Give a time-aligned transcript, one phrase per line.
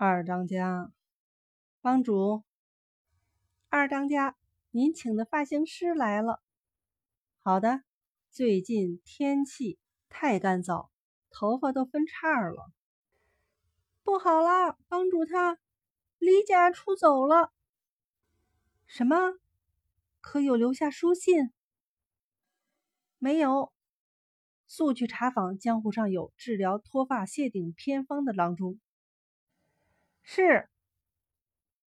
[0.00, 0.92] 二当家，
[1.80, 2.44] 帮主。
[3.68, 4.36] 二当家，
[4.70, 6.40] 您请的发型师来了。
[7.38, 7.82] 好的，
[8.30, 9.76] 最近天气
[10.08, 10.88] 太干燥，
[11.30, 12.70] 头发都分叉了。
[14.04, 15.58] 不好了，帮主他
[16.18, 17.52] 离家出走了。
[18.86, 19.16] 什么？
[20.20, 21.50] 可有留下书信？
[23.18, 23.72] 没有。
[24.68, 28.78] 速去查访江湖上有治疗脱发谢顶偏方的郎中。
[30.28, 30.68] 是。